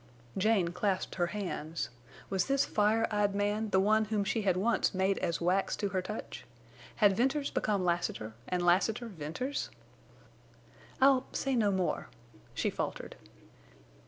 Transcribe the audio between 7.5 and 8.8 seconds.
become Lassiter and